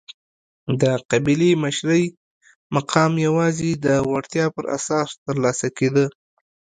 [0.81, 2.03] د قبیلې مشرۍ
[2.75, 6.05] مقام یوازې د وړتیا پر اساس ترلاسه کېده.